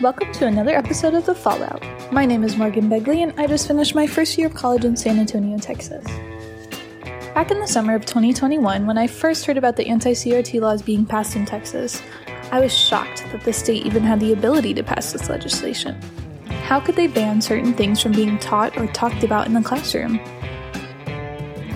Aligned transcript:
Welcome 0.00 0.30
to 0.34 0.46
another 0.46 0.76
episode 0.76 1.14
of 1.14 1.26
The 1.26 1.34
Fallout. 1.34 1.82
My 2.12 2.24
name 2.24 2.44
is 2.44 2.56
Morgan 2.56 2.88
Begley, 2.88 3.24
and 3.24 3.34
I 3.36 3.48
just 3.48 3.66
finished 3.66 3.96
my 3.96 4.06
first 4.06 4.38
year 4.38 4.46
of 4.46 4.54
college 4.54 4.84
in 4.84 4.96
San 4.96 5.18
Antonio, 5.18 5.58
Texas. 5.58 6.04
Back 7.34 7.50
in 7.50 7.58
the 7.58 7.66
summer 7.66 7.96
of 7.96 8.06
2021, 8.06 8.86
when 8.86 8.96
I 8.96 9.08
first 9.08 9.44
heard 9.44 9.56
about 9.56 9.74
the 9.74 9.88
anti 9.88 10.12
CRT 10.12 10.60
laws 10.60 10.82
being 10.82 11.04
passed 11.04 11.34
in 11.34 11.44
Texas, 11.44 12.00
I 12.52 12.60
was 12.60 12.72
shocked 12.72 13.24
that 13.32 13.42
the 13.42 13.52
state 13.52 13.86
even 13.86 14.04
had 14.04 14.20
the 14.20 14.32
ability 14.32 14.72
to 14.74 14.84
pass 14.84 15.12
this 15.12 15.28
legislation. 15.28 16.00
How 16.46 16.78
could 16.78 16.94
they 16.94 17.08
ban 17.08 17.40
certain 17.40 17.74
things 17.74 18.00
from 18.00 18.12
being 18.12 18.38
taught 18.38 18.78
or 18.78 18.86
talked 18.86 19.24
about 19.24 19.48
in 19.48 19.52
the 19.52 19.62
classroom? 19.62 20.20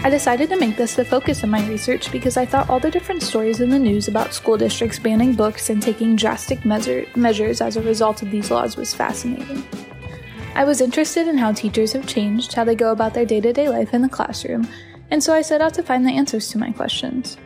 I 0.05 0.11
decided 0.11 0.49
to 0.49 0.59
make 0.59 0.77
this 0.77 0.97
the 0.97 1.05
focus 1.05 1.45
of 1.45 1.49
my 1.49 1.65
research 1.69 2.11
because 2.11 2.37
I 2.37 2.45
thought 2.45 2.69
all 2.69 2.81
the 2.81 2.91
different 2.91 3.23
stories 3.23 3.61
in 3.61 3.71
the 3.71 3.79
news 3.79 4.09
about 4.09 4.35
school 4.35 4.57
districts 4.57 4.99
banning 4.99 5.33
books 5.33 5.71
and 5.71 5.81
taking 5.81 6.17
drastic 6.17 6.65
measure- 6.65 7.07
measures 7.15 7.61
as 7.61 7.77
a 7.77 7.83
result 7.83 8.21
of 8.21 8.33
these 8.33 8.51
laws 8.51 8.77
was 8.77 8.93
fascinating. 8.93 9.63
I 10.57 10.65
was 10.65 10.81
interested 10.81 11.29
in 11.29 11.39
how 11.39 11.53
teachers 11.53 11.93
have 11.93 12.09
changed, 12.09 12.53
how 12.53 12.65
they 12.65 12.75
go 12.75 12.91
about 12.91 13.15
their 13.15 13.25
day 13.25 13.41
to 13.43 13.53
day 13.53 13.69
life 13.69 13.95
in 13.95 14.03
the 14.03 14.09
classroom, 14.09 14.67
and 15.13 15.23
so 15.23 15.33
I 15.33 15.41
set 15.41 15.61
out 15.61 15.75
to 15.75 15.85
find 15.85 16.05
the 16.05 16.17
answers 16.17 16.49
to 16.49 16.59
my 16.59 16.73
questions. 16.73 17.37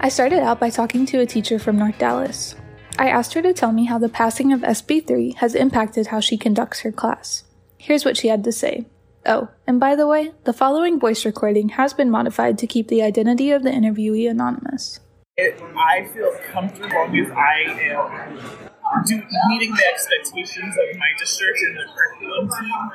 I 0.00 0.08
started 0.08 0.40
out 0.40 0.58
by 0.58 0.70
talking 0.70 1.06
to 1.06 1.20
a 1.20 1.26
teacher 1.26 1.60
from 1.60 1.78
North 1.78 1.98
Dallas. 1.98 2.56
I 2.98 3.08
asked 3.08 3.34
her 3.34 3.42
to 3.42 3.54
tell 3.54 3.70
me 3.70 3.84
how 3.84 3.98
the 3.98 4.08
passing 4.08 4.52
of 4.52 4.62
SB 4.62 5.06
3 5.06 5.36
has 5.38 5.54
impacted 5.54 6.08
how 6.08 6.18
she 6.18 6.36
conducts 6.36 6.80
her 6.80 6.90
class. 6.90 7.44
Here's 7.78 8.04
what 8.04 8.16
she 8.16 8.26
had 8.26 8.42
to 8.42 8.52
say. 8.52 8.86
Oh, 9.26 9.48
and 9.66 9.78
by 9.78 9.96
the 9.96 10.06
way, 10.06 10.32
the 10.44 10.52
following 10.52 10.98
voice 10.98 11.24
recording 11.24 11.70
has 11.70 11.92
been 11.92 12.10
modified 12.10 12.56
to 12.58 12.66
keep 12.66 12.88
the 12.88 13.02
identity 13.02 13.50
of 13.50 13.62
the 13.62 13.70
interviewee 13.70 14.30
anonymous. 14.30 15.00
It, 15.36 15.60
I 15.76 16.08
feel 16.12 16.34
comfortable 16.52 17.08
because 17.10 17.32
I 17.32 17.64
am 17.68 18.70
do, 19.06 19.22
meeting 19.48 19.72
the 19.74 19.86
expectations 19.92 20.74
of 20.74 20.98
my 20.98 21.06
district 21.18 21.58
and 21.60 21.76
the 21.76 21.84
curriculum 21.94 22.48
team. 22.48 22.90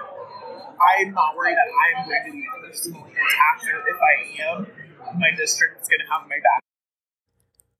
I'm 0.98 1.14
not 1.14 1.36
worried 1.36 1.56
that 1.56 1.98
I'm 1.98 2.10
going 2.10 2.22
to 2.26 2.32
be 2.32 2.44
personally 2.62 3.12
attacked, 3.12 3.70
or 3.72 3.80
if 3.88 3.98
I 4.02 4.52
am, 4.52 5.20
my 5.20 5.32
district 5.38 5.82
is 5.82 5.88
going 5.88 6.00
to 6.00 6.12
have 6.12 6.28
my 6.28 6.36
back. 6.36 6.62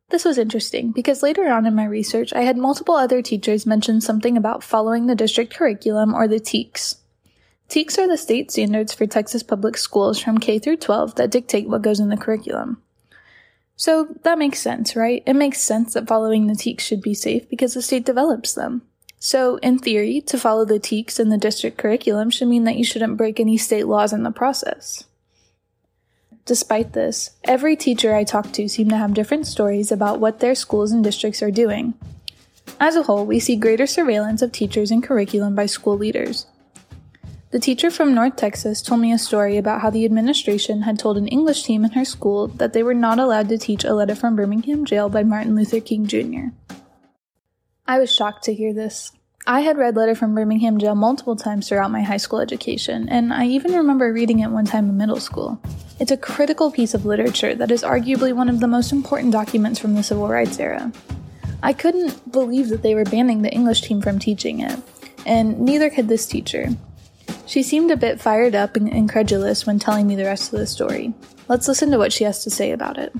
This 0.10 0.24
was 0.24 0.38
interesting 0.38 0.92
because 0.92 1.24
later 1.24 1.52
on 1.52 1.66
in 1.66 1.76
my 1.76 1.86
research, 1.86 2.32
I 2.32 2.42
had 2.42 2.58
multiple 2.58 2.96
other 2.96 3.22
teachers 3.22 3.66
mention 3.66 4.00
something 4.02 4.38
about 4.38 4.64
following 4.64 5.08
the 5.08 5.16
district 5.16 5.54
curriculum 5.54 6.14
or 6.14 6.28
the 6.28 6.40
TEKS. 6.40 6.98
TEKS 7.70 7.98
are 7.98 8.08
the 8.08 8.18
state 8.18 8.52
standards 8.52 8.94
for 8.94 9.08
Texas 9.08 9.44
public 9.44 9.78
schools 9.78 10.20
from 10.20 10.38
K 10.38 10.60
through 10.60 10.78
12 10.78 11.16
that 11.16 11.32
dictate 11.32 11.68
what 11.68 11.82
goes 11.82 12.00
in 12.00 12.10
the 12.10 12.18
curriculum. 12.18 12.82
So 13.76 14.08
that 14.24 14.38
makes 14.38 14.60
sense, 14.60 14.96
right? 14.96 15.24
It 15.26 15.34
makes 15.34 15.60
sense 15.60 15.94
that 15.94 16.08
following 16.08 16.48
the 16.48 16.54
TEKS 16.54 16.82
should 16.82 17.02
be 17.02 17.14
safe 17.14 17.50
because 17.50 17.74
the 17.74 17.82
state 17.82 18.06
develops 18.06 18.54
them. 18.54 18.84
So, 19.20 19.58
in 19.58 19.80
theory, 19.80 20.22
to 20.22 20.38
follow 20.38 20.66
the 20.66 20.80
TEKS 20.80 21.20
in 21.20 21.30
the 21.30 21.38
district 21.38 21.78
curriculum 21.78 22.30
should 22.30 22.48
mean 22.48 22.64
that 22.66 22.78
you 22.78 22.84
shouldn't 22.84 23.18
break 23.18 23.40
any 23.40 23.58
state 23.58 23.88
laws 23.88 24.14
in 24.14 24.24
the 24.24 24.32
process. 24.32 25.06
Despite 26.46 26.94
this, 26.94 27.32
every 27.44 27.76
teacher 27.76 28.14
I 28.14 28.24
talked 28.24 28.54
to 28.54 28.70
seemed 28.70 28.92
to 28.92 28.98
have 28.98 29.16
different 29.16 29.48
stories 29.48 29.92
about 29.92 30.20
what 30.20 30.40
their 30.40 30.54
schools 30.54 30.92
and 30.92 31.04
districts 31.04 31.42
are 31.42 31.50
doing. 31.50 31.96
As 32.80 32.96
a 32.96 33.04
whole, 33.04 33.26
we 33.26 33.40
see 33.40 33.56
greater 33.56 33.88
surveillance 33.88 34.44
of 34.44 34.52
teachers 34.52 34.92
and 34.92 35.02
curriculum 35.02 35.56
by 35.56 35.66
school 35.66 35.98
leaders. 35.98 36.46
The 37.56 37.62
teacher 37.62 37.90
from 37.90 38.14
North 38.14 38.36
Texas 38.36 38.82
told 38.82 39.00
me 39.00 39.14
a 39.14 39.18
story 39.18 39.56
about 39.56 39.80
how 39.80 39.90
the 39.90 40.04
administration 40.04 40.82
had 40.82 41.00
told 41.00 41.18
an 41.18 41.30
English 41.30 41.64
team 41.64 41.86
in 41.86 41.92
her 41.92 42.04
school 42.04 42.48
that 42.48 42.74
they 42.74 42.84
were 42.84 42.94
not 42.94 43.18
allowed 43.18 43.48
to 43.48 43.58
teach 43.58 43.86
a 43.86 43.94
letter 43.94 44.14
from 44.14 44.36
Birmingham 44.36 44.84
jail 44.84 45.08
by 45.08 45.24
Martin 45.24 45.56
Luther 45.56 45.80
King 45.80 46.06
Jr. 46.06 46.48
I 47.88 47.98
was 47.98 48.14
shocked 48.14 48.44
to 48.44 48.54
hear 48.54 48.74
this. 48.74 49.14
I 49.48 49.62
had 49.62 49.78
read 49.78 49.96
Letter 49.96 50.16
from 50.16 50.36
Birmingham 50.36 50.80
Jail 50.80 50.96
multiple 50.96 51.38
times 51.38 51.70
throughout 51.70 51.92
my 51.92 52.02
high 52.02 52.18
school 52.18 52.42
education, 52.42 53.08
and 53.08 53.34
I 53.34 53.46
even 53.46 53.72
remember 53.72 54.12
reading 54.12 54.40
it 54.40 54.52
one 54.52 54.66
time 54.66 54.90
in 54.90 54.98
middle 54.98 55.22
school. 55.22 55.58
It's 55.98 56.12
a 56.12 56.18
critical 56.18 56.74
piece 56.74 56.94
of 56.94 57.06
literature 57.06 57.56
that 57.56 57.72
is 57.72 57.84
arguably 57.84 58.34
one 58.34 58.50
of 58.50 58.60
the 58.60 58.68
most 58.68 58.92
important 58.92 59.32
documents 59.32 59.80
from 59.80 59.96
the 59.96 60.04
civil 60.04 60.28
rights 60.28 60.60
era. 60.60 60.92
I 61.64 61.72
couldn't 61.72 62.34
believe 62.34 62.68
that 62.68 62.82
they 62.82 62.96
were 62.96 63.06
banning 63.06 63.44
the 63.44 63.54
English 63.54 63.80
team 63.84 64.02
from 64.02 64.20
teaching 64.20 64.60
it, 64.60 64.78
and 65.26 65.62
neither 65.62 65.90
could 65.90 66.10
this 66.10 66.26
teacher. 66.26 66.68
She 67.46 67.62
seemed 67.62 67.92
a 67.92 67.98
bit 67.98 68.20
fired 68.20 68.56
up 68.56 68.76
and 68.76 68.90
incredulous 68.90 69.66
when 69.66 69.78
telling 69.78 70.08
me 70.08 70.16
the 70.16 70.26
rest 70.26 70.52
of 70.52 70.60
the 70.60 70.66
story. 70.66 71.14
Let's 71.48 71.68
listen 71.68 71.92
to 71.92 71.98
what 71.98 72.12
she 72.12 72.24
has 72.24 72.44
to 72.44 72.50
say 72.50 72.72
about 72.72 72.98
it. 72.98 73.14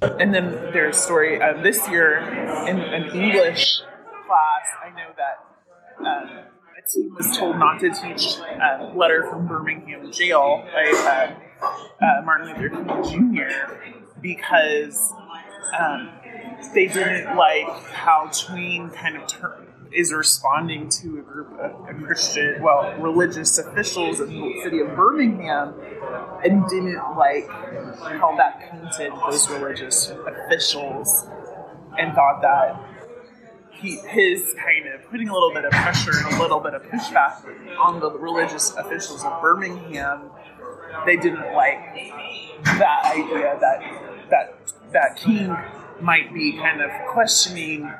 And 0.00 0.32
then 0.32 0.52
there's 0.72 0.96
a 0.96 1.00
story 1.00 1.42
uh, 1.42 1.60
this 1.62 1.88
year 1.88 2.18
in 2.68 2.78
an 2.78 3.10
English 3.16 3.80
class. 4.26 4.66
I 4.84 4.90
know 4.90 5.10
that 5.16 6.06
um, 6.06 6.44
a 6.76 6.88
team 6.88 7.14
was 7.16 7.36
told 7.36 7.58
not 7.58 7.80
to 7.80 7.90
teach 7.90 8.36
a 8.38 8.92
letter 8.94 9.26
from 9.28 9.48
Birmingham 9.48 10.12
jail 10.12 10.64
by 10.72 11.34
uh, 11.60 11.66
uh, 12.04 12.22
Martin 12.24 12.48
Luther 12.48 12.68
King 13.02 13.34
Jr. 13.34 13.72
because 14.20 15.12
um, 15.80 16.10
they 16.74 16.86
didn't 16.86 17.34
like 17.36 17.68
how 17.92 18.30
Twain 18.32 18.90
kind 18.90 19.16
of 19.16 19.26
turned 19.26 19.65
is 19.92 20.12
responding 20.12 20.88
to 20.88 21.18
a 21.18 21.22
group 21.22 21.58
of 21.58 21.88
a 21.88 21.94
Christian, 22.06 22.62
well, 22.62 22.94
religious 22.98 23.58
officials 23.58 24.20
in 24.20 24.28
the 24.28 24.60
city 24.62 24.80
of 24.80 24.94
Birmingham 24.94 25.74
and 26.44 26.66
didn't 26.68 27.16
like 27.16 27.48
how 27.48 28.34
that 28.36 28.60
painted 28.60 29.12
those 29.28 29.48
religious 29.50 30.10
officials 30.10 31.28
and 31.98 32.14
thought 32.14 32.42
that 32.42 32.78
he, 33.70 33.96
his 34.08 34.54
kind 34.58 34.86
of 34.94 35.08
putting 35.10 35.28
a 35.28 35.32
little 35.32 35.52
bit 35.52 35.64
of 35.64 35.72
pressure 35.72 36.12
and 36.24 36.34
a 36.34 36.40
little 36.40 36.60
bit 36.60 36.74
of 36.74 36.82
pushback 36.84 37.44
on 37.78 38.00
the 38.00 38.10
religious 38.10 38.74
officials 38.76 39.24
of 39.24 39.40
Birmingham, 39.42 40.30
they 41.04 41.16
didn't 41.16 41.52
like 41.54 41.78
that 42.64 43.12
idea 43.14 43.58
that 43.60 43.80
that 44.30 44.72
that 44.92 45.16
King 45.16 45.54
might 46.00 46.32
be 46.32 46.56
kind 46.56 46.80
of 46.80 46.90
questioning 47.12 47.90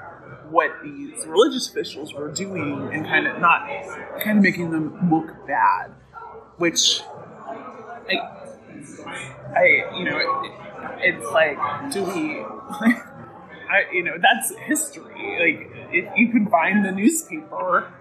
what 0.50 0.70
these 0.82 1.26
religious 1.26 1.68
officials 1.68 2.14
were 2.14 2.30
doing 2.30 2.90
and 2.92 3.04
kind 3.06 3.26
of 3.26 3.40
not 3.40 3.68
kind 4.22 4.38
of 4.38 4.42
making 4.42 4.70
them 4.70 5.10
look 5.10 5.46
bad, 5.46 5.92
which 6.56 7.00
I, 8.08 8.16
I 9.56 9.96
you 9.98 10.04
know, 10.04 10.18
it, 10.18 10.52
it's 11.00 11.26
like, 11.32 11.58
do 11.92 12.04
we? 12.04 12.40
I, 13.68 13.92
you 13.92 14.04
know, 14.04 14.14
that's 14.20 14.54
history. 14.60 15.12
Like, 15.12 15.88
if 15.92 16.08
you 16.16 16.30
can 16.30 16.48
find 16.48 16.84
the 16.84 16.92
newspaper 16.92 17.92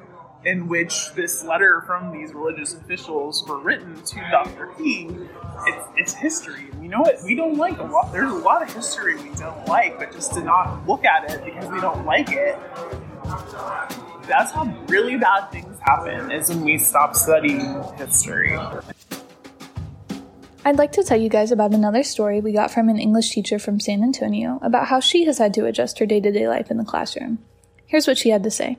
in 0.45 0.67
which 0.67 1.11
this 1.13 1.44
letter 1.44 1.83
from 1.88 2.11
these 2.11 2.33
religious 2.33 2.75
officials 2.75 3.44
were 3.47 3.59
written 3.59 4.01
to 4.03 4.16
Dr. 4.31 4.67
King, 4.78 5.28
it's, 5.66 5.88
it's 5.97 6.13
history. 6.13 6.67
And 6.72 6.83
you 6.83 6.89
know 6.89 7.01
what? 7.01 7.17
We 7.23 7.33
don't 7.35 7.57
like 7.57 7.79
a 7.79 7.83
lot. 7.83 8.11
There's 8.11 8.31
a 8.31 8.35
lot 8.35 8.61
of 8.61 8.72
history 8.72 9.16
we 9.16 9.35
don't 9.35 9.67
like, 9.67 9.97
but 9.97 10.11
just 10.11 10.34
to 10.34 10.41
not 10.41 10.88
look 10.88 11.03
at 11.03 11.31
it 11.31 11.44
because 11.44 11.69
we 11.72 11.81
don't 11.81 12.05
like 12.05 12.29
it, 12.31 12.57
that's 14.28 14.51
how 14.51 14.66
really 14.88 15.17
bad 15.17 15.51
things 15.51 15.78
happen, 15.81 16.31
is 16.31 16.50
when 16.50 16.61
we 16.63 16.78
stop 16.78 17.16
studying 17.16 17.84
history. 17.97 18.55
I'd 20.63 20.78
like 20.78 20.91
to 20.94 21.03
tell 21.03 21.19
you 21.19 21.29
guys 21.29 21.51
about 21.51 21.73
another 21.73 22.03
story 22.03 22.41
we 22.41 22.51
got 22.51 22.72
from 22.72 22.89
an 22.89 23.00
English 23.00 23.31
teacher 23.31 23.59
from 23.59 23.79
San 23.79 24.03
Antonio 24.03 24.59
about 24.63 24.88
how 24.88 25.00
she 25.00 25.25
has 25.25 25.38
had 25.38 25.53
to 25.55 25.66
adjust 25.66 26.00
her 26.00 26.05
day 26.05 26.19
to 26.19 26.31
day 26.31 26.47
life 26.47 26.72
in 26.72 26.78
the 26.78 26.84
classroom. 26.84 27.39
Here's 27.85 28.07
what 28.07 28.17
she 28.17 28.29
had 28.29 28.44
to 28.44 28.51
say. 28.51 28.78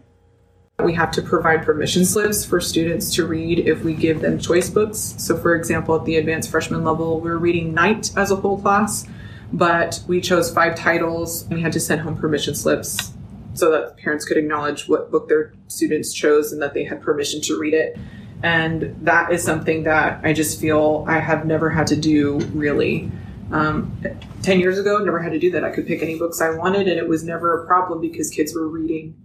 We 0.84 0.92
have 0.92 1.10
to 1.12 1.22
provide 1.22 1.64
permission 1.64 2.04
slips 2.04 2.44
for 2.44 2.60
students 2.60 3.14
to 3.14 3.26
read 3.26 3.60
if 3.60 3.82
we 3.82 3.94
give 3.94 4.20
them 4.20 4.38
choice 4.38 4.68
books. 4.68 5.14
So, 5.16 5.34
for 5.34 5.56
example, 5.56 5.94
at 5.96 6.04
the 6.04 6.16
advanced 6.16 6.50
freshman 6.50 6.84
level, 6.84 7.18
we're 7.18 7.38
reading 7.38 7.72
Night 7.72 8.10
as 8.14 8.30
a 8.30 8.36
whole 8.36 8.60
class, 8.60 9.06
but 9.54 10.02
we 10.06 10.20
chose 10.20 10.52
five 10.52 10.74
titles 10.74 11.44
and 11.44 11.54
we 11.54 11.62
had 11.62 11.72
to 11.72 11.80
send 11.80 12.02
home 12.02 12.14
permission 12.14 12.54
slips 12.54 13.14
so 13.54 13.70
that 13.70 13.96
parents 13.96 14.26
could 14.26 14.36
acknowledge 14.36 14.86
what 14.86 15.10
book 15.10 15.30
their 15.30 15.54
students 15.68 16.12
chose 16.12 16.52
and 16.52 16.60
that 16.60 16.74
they 16.74 16.84
had 16.84 17.00
permission 17.00 17.40
to 17.40 17.58
read 17.58 17.72
it. 17.72 17.98
And 18.42 18.94
that 19.00 19.32
is 19.32 19.42
something 19.42 19.84
that 19.84 20.20
I 20.24 20.34
just 20.34 20.60
feel 20.60 21.06
I 21.08 21.20
have 21.20 21.46
never 21.46 21.70
had 21.70 21.86
to 21.86 21.96
do 21.96 22.38
really. 22.52 23.10
Um, 23.50 23.96
10 24.42 24.60
years 24.60 24.78
ago, 24.78 24.98
never 24.98 25.22
had 25.22 25.32
to 25.32 25.38
do 25.38 25.50
that. 25.52 25.64
I 25.64 25.70
could 25.70 25.86
pick 25.86 26.02
any 26.02 26.18
books 26.18 26.42
I 26.42 26.50
wanted 26.50 26.86
and 26.86 26.98
it 26.98 27.08
was 27.08 27.24
never 27.24 27.62
a 27.62 27.66
problem 27.66 28.02
because 28.02 28.28
kids 28.28 28.54
were 28.54 28.68
reading 28.68 29.16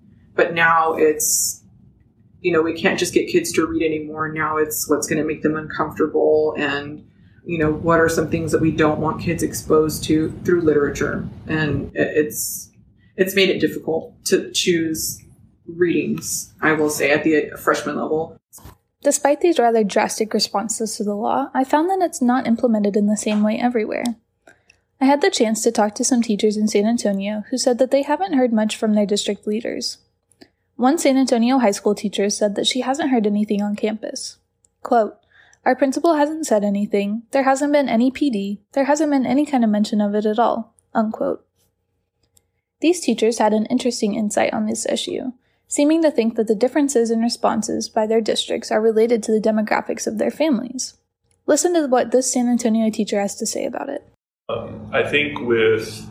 but 0.42 0.56
now 0.56 0.94
it's 0.94 1.62
you 2.42 2.52
know 2.52 2.64
we 2.64 2.74
can't 2.74 2.98
just 2.98 3.14
get 3.14 3.30
kids 3.30 3.52
to 3.52 3.68
read 3.68 3.84
anymore. 3.84 4.32
Now 4.32 4.58
it's 4.58 4.90
what's 4.90 5.06
going 5.06 5.22
to 5.22 5.28
make 5.28 5.44
them 5.44 5.56
uncomfortable 5.56 6.56
and 6.58 7.08
you 7.46 7.60
know 7.60 7.72
what 7.72 8.00
are 8.00 8.10
some 8.10 8.32
things 8.32 8.52
that 8.52 8.62
we 8.62 8.72
don't 8.72 9.00
want 9.00 9.22
kids 9.22 9.44
exposed 9.44 10.04
to 10.06 10.32
through 10.44 10.62
literature? 10.62 11.30
And 11.48 11.92
it's 11.94 12.72
it's 13.18 13.36
made 13.36 13.50
it 13.50 13.60
difficult 13.60 14.16
to 14.26 14.52
choose 14.52 15.22
readings 15.68 16.54
i 16.60 16.72
will 16.72 16.90
say 16.90 17.12
at 17.12 17.24
the 17.24 17.52
freshman 17.58 17.96
level. 17.96 18.38
Despite 19.04 19.42
these 19.42 19.60
rather 19.60 19.84
drastic 19.84 20.34
responses 20.34 20.98
to 20.98 21.04
the 21.04 21.16
law 21.16 21.50
i 21.54 21.64
found 21.64 21.90
that 21.92 22.04
it's 22.04 22.22
not 22.22 22.48
implemented 22.48 22.98
in 22.98 23.06
the 23.06 23.16
same 23.16 23.44
way 23.44 23.60
everywhere. 23.60 24.04
I 25.00 25.06
had 25.06 25.22
the 25.22 25.30
chance 25.30 25.62
to 25.64 25.72
talk 25.72 25.94
to 25.96 26.04
some 26.04 26.22
teachers 26.22 26.58
in 26.58 26.68
San 26.68 26.86
Antonio 26.86 27.44
who 27.52 27.58
said 27.58 27.78
that 27.78 27.92
they 27.92 28.02
haven't 28.02 28.34
heard 28.34 28.52
much 28.52 28.76
from 28.76 28.94
their 28.94 29.06
district 29.06 29.46
leaders. 29.46 30.00
One 30.76 30.98
San 30.98 31.18
Antonio 31.18 31.60
high 31.60 31.72
school 31.72 31.96
teacher 31.96 32.30
said 32.30 32.56
that 32.56 32.68
she 32.68 32.82
hasn't 32.82 33.10
heard 33.10 33.28
anything 33.28 33.62
on 33.62 33.76
campus. 33.76 34.38
Quote, 34.82 35.18
Our 35.66 35.76
principal 35.76 36.16
hasn't 36.16 36.48
said 36.48 36.64
anything, 36.64 37.24
there 37.32 37.44
hasn't 37.44 37.74
been 37.74 37.90
any 37.90 38.12
PD, 38.12 38.60
there 38.74 38.86
hasn't 38.86 39.12
been 39.12 39.26
any 39.26 39.46
kind 39.46 39.64
of 39.64 39.70
mention 39.70 40.02
of 40.02 40.16
it 40.16 40.26
at 40.26 40.40
all. 40.40 40.74
Unquote. 40.94 41.46
These 42.82 43.00
teachers 43.00 43.38
had 43.38 43.54
an 43.54 43.68
interesting 43.68 44.16
insight 44.16 44.54
on 44.54 44.66
this 44.66 44.88
issue, 44.88 45.34
seeming 45.68 46.02
to 46.02 46.10
think 46.12 46.36
that 46.36 46.48
the 46.48 46.56
differences 46.56 47.12
in 47.12 47.22
responses 47.22 47.88
by 47.88 48.08
their 48.08 48.22
districts 48.22 48.72
are 48.72 48.82
related 48.82 49.22
to 49.24 49.32
the 49.32 49.40
demographics 49.40 50.08
of 50.08 50.18
their 50.18 50.32
families. 50.32 50.96
Listen 51.46 51.74
to 51.76 51.88
what 51.88 52.12
this 52.12 52.32
San 52.32 52.50
Antonio 52.50 52.90
teacher 52.90 53.20
has 53.22 53.36
to 53.36 53.46
say 53.46 53.66
about 53.66 53.90
it. 53.90 54.08
Um, 54.50 54.90
I 54.92 55.04
think 55.04 55.40
with 55.40 56.06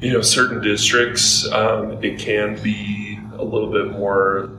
you 0.00 0.12
know 0.12 0.20
certain 0.20 0.60
districts, 0.60 1.50
um, 1.52 2.02
it 2.04 2.18
can 2.18 2.62
be 2.62 3.09
a 3.40 3.44
little 3.44 3.72
bit 3.72 3.90
more. 3.92 4.50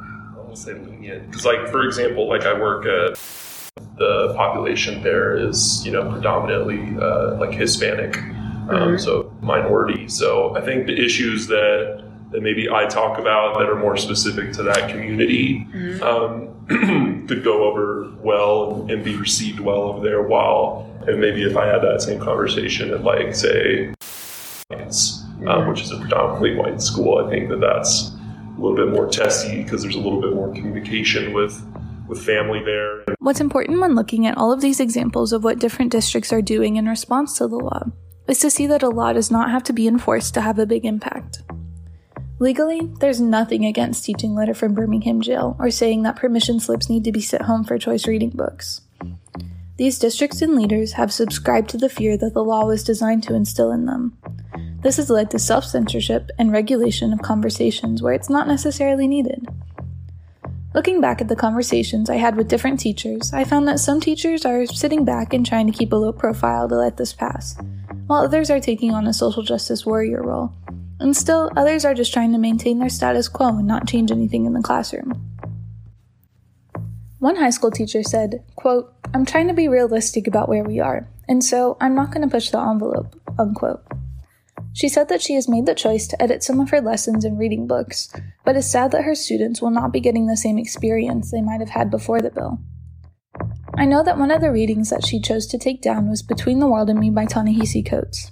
I 0.00 0.50
to 0.50 0.56
say 0.56 0.74
lenient 0.74 1.30
because, 1.30 1.44
like 1.44 1.68
for 1.68 1.82
example, 1.84 2.28
like 2.28 2.42
I 2.42 2.58
work 2.58 2.86
at 2.86 3.18
the 3.96 4.34
population 4.36 5.02
there 5.02 5.36
is 5.36 5.84
you 5.84 5.92
know 5.92 6.10
predominantly 6.10 6.96
uh, 7.00 7.36
like 7.36 7.52
Hispanic, 7.52 8.16
um, 8.18 8.68
mm-hmm. 8.68 8.96
so 8.98 9.32
minority. 9.40 10.08
So 10.08 10.56
I 10.56 10.60
think 10.60 10.86
the 10.86 11.04
issues 11.04 11.46
that 11.48 12.04
that 12.30 12.42
maybe 12.42 12.70
I 12.70 12.86
talk 12.86 13.18
about 13.18 13.58
that 13.58 13.68
are 13.68 13.76
more 13.76 13.96
specific 13.96 14.52
to 14.54 14.62
that 14.64 14.90
community 14.90 15.66
mm-hmm. 15.72 16.02
um, 16.02 17.24
could 17.28 17.44
go 17.44 17.64
over 17.64 18.10
well 18.22 18.86
and 18.88 19.04
be 19.04 19.16
received 19.16 19.60
well 19.60 19.82
over 19.82 20.00
there. 20.00 20.22
While 20.22 20.88
and 21.06 21.20
maybe 21.20 21.42
if 21.42 21.56
I 21.56 21.66
had 21.66 21.82
that 21.82 22.02
same 22.02 22.20
conversation 22.20 22.90
at 22.92 23.02
like 23.02 23.34
say, 23.34 23.92
um, 25.48 25.68
which 25.68 25.82
is 25.82 25.90
a 25.90 25.98
predominantly 25.98 26.54
white 26.54 26.80
school, 26.80 27.24
I 27.24 27.30
think 27.30 27.48
that 27.48 27.60
that's 27.60 28.10
a 28.56 28.60
little 28.60 28.76
bit 28.76 28.88
more 28.88 29.08
testy 29.08 29.62
because 29.62 29.82
there's 29.82 29.94
a 29.94 30.00
little 30.00 30.20
bit 30.20 30.34
more 30.34 30.52
communication 30.54 31.32
with 31.32 31.60
with 32.08 32.24
family 32.24 32.62
there. 32.64 33.04
What's 33.20 33.40
important 33.40 33.80
when 33.80 33.94
looking 33.94 34.26
at 34.26 34.36
all 34.36 34.52
of 34.52 34.60
these 34.60 34.80
examples 34.80 35.32
of 35.32 35.44
what 35.44 35.58
different 35.58 35.92
districts 35.92 36.32
are 36.32 36.42
doing 36.42 36.76
in 36.76 36.86
response 36.86 37.38
to 37.38 37.48
the 37.48 37.56
law 37.56 37.84
is 38.28 38.38
to 38.40 38.50
see 38.50 38.66
that 38.66 38.82
a 38.82 38.88
law 38.88 39.12
does 39.12 39.30
not 39.30 39.50
have 39.50 39.62
to 39.64 39.72
be 39.72 39.88
enforced 39.88 40.34
to 40.34 40.40
have 40.40 40.58
a 40.58 40.66
big 40.66 40.84
impact. 40.84 41.42
Legally, 42.38 42.90
there's 42.98 43.20
nothing 43.20 43.64
against 43.64 44.04
teaching 44.04 44.34
letter 44.34 44.52
from 44.52 44.74
Birmingham 44.74 45.20
jail 45.20 45.56
or 45.58 45.70
saying 45.70 46.02
that 46.02 46.16
permission 46.16 46.58
slips 46.58 46.88
need 46.88 47.04
to 47.04 47.12
be 47.12 47.20
sent 47.20 47.42
home 47.42 47.62
for 47.64 47.78
choice 47.78 48.06
reading 48.06 48.30
books. 48.30 48.80
These 49.76 49.98
districts 49.98 50.42
and 50.42 50.54
leaders 50.54 50.92
have 50.92 51.12
subscribed 51.12 51.70
to 51.70 51.76
the 51.76 51.88
fear 51.88 52.16
that 52.16 52.34
the 52.34 52.44
law 52.44 52.66
was 52.66 52.84
designed 52.84 53.22
to 53.24 53.34
instill 53.34 53.72
in 53.72 53.86
them. 53.86 54.18
This 54.82 54.96
has 54.96 55.10
led 55.10 55.30
to 55.30 55.38
self 55.38 55.64
censorship 55.64 56.30
and 56.38 56.52
regulation 56.52 57.12
of 57.12 57.22
conversations 57.22 58.02
where 58.02 58.12
it's 58.12 58.28
not 58.28 58.48
necessarily 58.48 59.06
needed. 59.06 59.46
Looking 60.74 61.00
back 61.00 61.20
at 61.20 61.28
the 61.28 61.36
conversations 61.36 62.10
I 62.10 62.16
had 62.16 62.34
with 62.34 62.48
different 62.48 62.80
teachers, 62.80 63.32
I 63.32 63.44
found 63.44 63.68
that 63.68 63.78
some 63.78 64.00
teachers 64.00 64.44
are 64.44 64.66
sitting 64.66 65.04
back 65.04 65.32
and 65.32 65.46
trying 65.46 65.70
to 65.70 65.78
keep 65.78 65.92
a 65.92 65.96
low 65.96 66.12
profile 66.12 66.68
to 66.68 66.76
let 66.76 66.96
this 66.96 67.12
pass, 67.12 67.56
while 68.06 68.24
others 68.24 68.50
are 68.50 68.58
taking 68.58 68.90
on 68.90 69.06
a 69.06 69.12
social 69.12 69.42
justice 69.42 69.86
warrior 69.86 70.22
role, 70.22 70.52
and 70.98 71.16
still 71.16 71.50
others 71.56 71.84
are 71.84 71.94
just 71.94 72.12
trying 72.12 72.32
to 72.32 72.38
maintain 72.38 72.78
their 72.78 72.88
status 72.88 73.28
quo 73.28 73.48
and 73.48 73.68
not 73.68 73.86
change 73.86 74.10
anything 74.10 74.46
in 74.46 74.54
the 74.54 74.62
classroom. 74.62 75.12
One 77.18 77.36
high 77.36 77.50
school 77.50 77.70
teacher 77.70 78.02
said, 78.02 78.42
quote, 78.56 78.92
I'm 79.14 79.26
trying 79.26 79.46
to 79.46 79.54
be 79.54 79.68
realistic 79.68 80.26
about 80.26 80.48
where 80.48 80.64
we 80.64 80.80
are, 80.80 81.06
and 81.28 81.44
so 81.44 81.76
I'm 81.80 81.94
not 81.94 82.10
going 82.10 82.26
to 82.26 82.34
push 82.34 82.50
the 82.50 82.58
envelope, 82.58 83.14
unquote. 83.38 83.84
She 84.74 84.88
said 84.88 85.08
that 85.08 85.22
she 85.22 85.34
has 85.34 85.48
made 85.48 85.66
the 85.66 85.74
choice 85.74 86.06
to 86.08 86.22
edit 86.22 86.42
some 86.42 86.58
of 86.60 86.70
her 86.70 86.80
lessons 86.80 87.24
in 87.24 87.36
reading 87.36 87.66
books, 87.66 88.12
but 88.44 88.56
is 88.56 88.70
sad 88.70 88.90
that 88.92 89.04
her 89.04 89.14
students 89.14 89.60
will 89.60 89.70
not 89.70 89.92
be 89.92 90.00
getting 90.00 90.26
the 90.26 90.36
same 90.36 90.58
experience 90.58 91.30
they 91.30 91.42
might 91.42 91.60
have 91.60 91.70
had 91.70 91.90
before 91.90 92.20
the 92.20 92.30
bill. 92.30 92.58
I 93.74 93.84
know 93.84 94.02
that 94.02 94.18
one 94.18 94.30
of 94.30 94.40
the 94.40 94.52
readings 94.52 94.90
that 94.90 95.04
she 95.04 95.20
chose 95.20 95.46
to 95.48 95.58
take 95.58 95.82
down 95.82 96.08
was 96.08 96.22
Between 96.22 96.58
the 96.58 96.68
World 96.68 96.90
and 96.90 96.98
Me 96.98 97.10
by 97.10 97.26
Ta-Nehisi 97.26 97.84
Coates. 97.84 98.30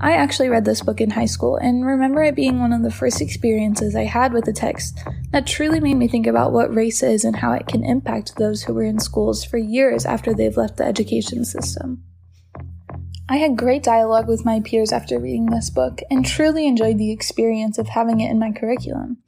I 0.00 0.12
actually 0.12 0.48
read 0.48 0.64
this 0.64 0.82
book 0.82 1.00
in 1.00 1.10
high 1.10 1.26
school 1.26 1.56
and 1.56 1.86
remember 1.86 2.22
it 2.22 2.34
being 2.34 2.60
one 2.60 2.72
of 2.72 2.82
the 2.82 2.90
first 2.90 3.20
experiences 3.20 3.96
I 3.96 4.04
had 4.04 4.32
with 4.32 4.44
the 4.44 4.52
text 4.52 4.98
that 5.30 5.46
truly 5.46 5.80
made 5.80 5.94
me 5.94 6.06
think 6.06 6.26
about 6.26 6.52
what 6.52 6.74
race 6.74 7.02
is 7.02 7.24
and 7.24 7.36
how 7.36 7.52
it 7.52 7.66
can 7.66 7.84
impact 7.84 8.36
those 8.36 8.62
who 8.62 8.74
were 8.74 8.84
in 8.84 8.98
schools 8.98 9.44
for 9.44 9.56
years 9.56 10.04
after 10.04 10.34
they've 10.34 10.56
left 10.56 10.76
the 10.76 10.84
education 10.84 11.44
system. 11.44 12.04
I 13.28 13.38
had 13.38 13.56
great 13.56 13.82
dialogue 13.82 14.28
with 14.28 14.44
my 14.44 14.60
peers 14.60 14.92
after 14.92 15.18
reading 15.18 15.46
this 15.46 15.68
book 15.68 16.00
and 16.10 16.24
truly 16.24 16.64
enjoyed 16.64 16.96
the 16.96 17.10
experience 17.10 17.76
of 17.76 17.88
having 17.88 18.20
it 18.20 18.30
in 18.30 18.38
my 18.38 18.52
curriculum. 18.52 19.18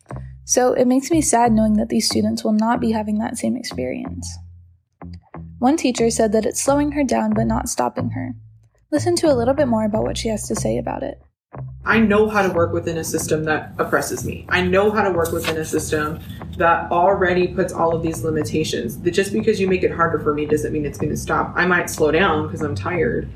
So 0.45 0.73
it 0.73 0.87
makes 0.87 1.11
me 1.11 1.21
sad 1.21 1.53
knowing 1.53 1.75
that 1.75 1.89
these 1.89 2.07
students 2.09 2.45
will 2.45 2.53
not 2.53 2.81
be 2.81 2.93
having 2.93 3.19
that 3.19 3.37
same 3.37 3.57
experience. 3.57 4.39
One 5.59 5.77
teacher 5.77 6.11
said 6.11 6.31
that 6.31 6.47
it's 6.47 6.63
slowing 6.63 6.93
her 6.93 7.03
down 7.03 7.35
but 7.35 7.49
not 7.49 7.69
stopping 7.69 8.11
her. 8.11 8.37
Listen 8.93 9.17
to 9.17 9.33
a 9.33 9.35
little 9.35 9.53
bit 9.53 9.67
more 9.67 9.85
about 9.85 10.05
what 10.05 10.17
she 10.17 10.29
has 10.29 10.47
to 10.47 10.55
say 10.55 10.79
about 10.79 11.03
it. 11.03 11.21
I 11.85 11.99
know 11.99 12.29
how 12.29 12.47
to 12.47 12.55
work 12.55 12.73
within 12.73 12.99
a 12.99 13.05
system 13.05 13.45
that 13.45 13.73
oppresses 13.79 14.25
me. 14.25 14.47
I 14.49 14.63
know 14.63 14.93
how 14.93 15.03
to 15.03 15.11
work 15.11 15.33
within 15.33 15.57
a 15.57 15.65
system 15.65 16.21
that 16.57 16.89
already 16.93 17.49
puts 17.49 17.73
all 17.73 17.97
of 17.97 18.03
these 18.05 18.23
limitations. 18.23 19.01
That 19.01 19.11
just 19.11 19.33
because 19.33 19.59
you 19.59 19.67
make 19.67 19.83
it 19.83 19.91
harder 19.91 20.21
for 20.21 20.35
me 20.35 20.47
doesn't 20.47 20.73
mean 20.73 20.87
it's 20.87 20.99
going 20.99 21.11
to 21.11 21.17
stop. 21.17 21.53
I 21.57 21.67
might 21.67 21.91
slow 21.91 22.13
down 22.13 22.47
because 22.47 22.63
I'm 22.63 22.77
tired, 22.77 23.29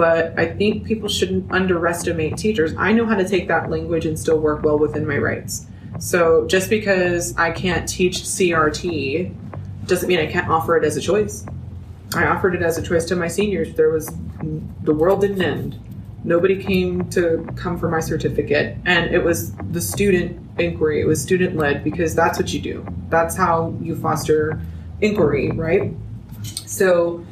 but 0.00 0.32
I 0.38 0.46
think 0.46 0.86
people 0.86 1.10
shouldn't 1.10 1.52
underestimate 1.52 2.38
teachers. 2.38 2.72
I 2.78 2.90
know 2.92 3.04
how 3.04 3.16
to 3.16 3.28
take 3.28 3.48
that 3.48 3.68
language 3.68 4.06
and 4.06 4.18
still 4.18 4.38
work 4.38 4.62
well 4.62 4.78
within 4.78 5.06
my 5.06 5.18
rights. 5.18 5.66
So 5.98 6.46
just 6.46 6.70
because 6.70 7.36
I 7.36 7.50
can't 7.50 7.86
teach 7.86 8.22
CRT 8.22 9.30
doesn't 9.84 10.08
mean 10.08 10.18
I 10.18 10.26
can't 10.26 10.48
offer 10.48 10.74
it 10.78 10.84
as 10.84 10.96
a 10.96 11.02
choice. 11.02 11.44
I 12.14 12.24
offered 12.28 12.54
it 12.54 12.62
as 12.62 12.78
a 12.78 12.82
choice 12.82 13.04
to 13.10 13.14
my 13.14 13.28
seniors. 13.28 13.74
There 13.74 13.90
was 13.90 14.10
the 14.84 14.94
world 14.94 15.20
didn't 15.20 15.42
end. 15.42 15.78
Nobody 16.24 16.56
came 16.62 17.10
to 17.10 17.46
come 17.56 17.78
for 17.78 17.90
my 17.90 18.00
certificate, 18.00 18.78
and 18.86 19.14
it 19.14 19.22
was 19.22 19.52
the 19.70 19.82
student 19.82 20.40
inquiry. 20.58 21.02
It 21.02 21.06
was 21.08 21.20
student 21.20 21.56
led 21.56 21.84
because 21.84 22.14
that's 22.14 22.38
what 22.38 22.54
you 22.54 22.60
do. 22.62 22.86
That's 23.10 23.36
how 23.36 23.74
you 23.82 23.96
foster 23.96 24.58
inquiry, 25.02 25.50
right? 25.50 25.92
So 26.42 27.22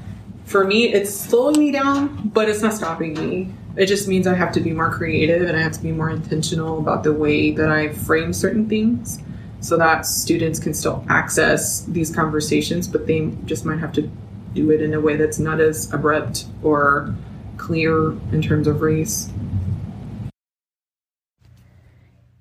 for 0.48 0.64
me, 0.64 0.86
it's 0.86 1.14
slowing 1.14 1.58
me 1.58 1.70
down, 1.70 2.28
but 2.28 2.48
it's 2.48 2.62
not 2.62 2.72
stopping 2.72 3.12
me. 3.12 3.52
It 3.76 3.84
just 3.84 4.08
means 4.08 4.26
I 4.26 4.34
have 4.34 4.50
to 4.52 4.60
be 4.60 4.72
more 4.72 4.90
creative 4.90 5.42
and 5.42 5.54
I 5.54 5.60
have 5.60 5.72
to 5.72 5.82
be 5.82 5.92
more 5.92 6.08
intentional 6.08 6.78
about 6.78 7.04
the 7.04 7.12
way 7.12 7.50
that 7.52 7.70
I 7.70 7.92
frame 7.92 8.32
certain 8.32 8.66
things 8.66 9.22
so 9.60 9.76
that 9.76 10.06
students 10.06 10.58
can 10.58 10.72
still 10.72 11.04
access 11.10 11.82
these 11.84 12.14
conversations, 12.14 12.88
but 12.88 13.06
they 13.06 13.30
just 13.44 13.66
might 13.66 13.78
have 13.78 13.92
to 13.92 14.10
do 14.54 14.70
it 14.70 14.80
in 14.80 14.94
a 14.94 15.00
way 15.00 15.16
that's 15.16 15.38
not 15.38 15.60
as 15.60 15.92
abrupt 15.92 16.46
or 16.62 17.14
clear 17.58 18.12
in 18.32 18.40
terms 18.40 18.66
of 18.66 18.80
race. 18.80 19.30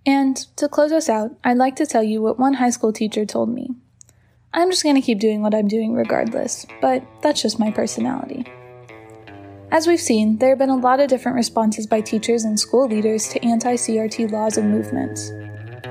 And 0.05 0.37
to 0.55 0.69
close 0.69 0.93
us 0.93 1.09
out, 1.09 1.31
I'd 1.43 1.57
like 1.57 1.75
to 1.75 1.85
tell 1.85 2.03
you 2.03 2.21
what 2.21 2.39
one 2.39 2.53
high 2.53 2.69
school 2.69 2.93
teacher 2.93 3.25
told 3.25 3.49
me. 3.49 3.75
I'm 4.57 4.71
just 4.71 4.81
to 4.81 5.01
keep 5.01 5.19
doing 5.19 5.43
what 5.43 5.53
I'm 5.53 5.67
doing 5.67 5.93
regardless, 5.93 6.65
but 6.81 7.03
that's 7.21 7.43
just 7.43 7.59
my 7.59 7.69
personality. 7.69 8.43
As 9.69 9.85
we've 9.85 10.01
seen, 10.01 10.37
there 10.37 10.49
have 10.49 10.57
been 10.57 10.71
a 10.71 10.75
lot 10.75 10.99
of 10.99 11.09
different 11.09 11.35
responses 11.35 11.85
by 11.85 12.01
teachers 12.01 12.43
and 12.43 12.59
school 12.59 12.87
leaders 12.87 13.29
to 13.29 13.45
anti 13.45 13.75
CRT 13.75 14.31
laws 14.31 14.57
and 14.57 14.71
movements. 14.71 15.31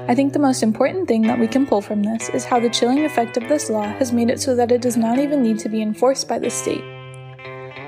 I 0.09 0.17
think 0.17 0.33
the 0.33 0.41
most 0.41 0.65
important 0.65 1.07
thing 1.07 1.23
that 1.23 1.39
we 1.39 1.47
can 1.47 1.65
pull 1.65 1.81
from 1.81 2.03
this 2.03 2.29
is 2.31 2.45
how 2.45 2.59
the 2.59 2.69
chilling 2.69 3.05
effect 3.05 3.37
of 3.37 3.49
this 3.49 3.71
law 3.71 3.87
has 3.87 4.13
made 4.13 4.31
it 4.31 4.41
so 4.41 4.57
that 4.57 4.73
it 4.73 4.83
does 4.83 4.97
not 4.97 5.21
even 5.21 5.45
need 5.45 5.61
to 5.61 5.69
be 5.69 5.81
enforced 5.81 6.27
by 6.27 6.41
the 6.41 6.51
state. 6.51 6.83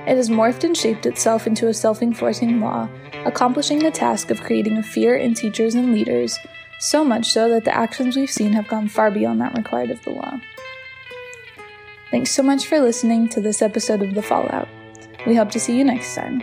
It 0.07 0.17
has 0.17 0.31
morphed 0.31 0.63
and 0.63 0.77
shaped 0.77 1.07
itself 1.07 1.49
into 1.49 1.67
a 1.67 1.75
self 1.75 2.03
enforcing 2.03 2.61
law, 2.61 2.89
accomplishing 3.25 3.81
the 3.81 3.91
task 3.91 4.31
of 4.31 4.43
creating 4.43 4.77
a 4.77 4.85
fear 4.85 5.17
in 5.17 5.35
teachers 5.35 5.75
and 5.75 5.93
leaders, 5.93 6.39
so 6.79 7.05
much 7.05 7.33
so 7.33 7.49
that 7.49 7.65
the 7.65 7.77
actions 7.77 8.15
we've 8.15 8.31
seen 8.31 8.53
have 8.53 8.69
gone 8.69 8.87
far 8.87 9.11
beyond 9.11 9.41
that 9.41 9.57
required 9.57 9.91
of 9.91 10.01
the 10.05 10.11
law. 10.11 10.39
Thanks 12.11 12.31
so 12.31 12.43
much 12.43 12.67
for 12.67 12.81
listening 12.81 13.29
to 13.31 13.41
this 13.41 13.61
episode 13.61 14.03
of 14.03 14.15
The 14.15 14.23
Fallout. 14.23 14.69
We 15.27 15.35
hope 15.35 15.51
to 15.51 15.61
see 15.61 15.77
you 15.77 15.85
next 15.85 16.15
time. 16.15 16.43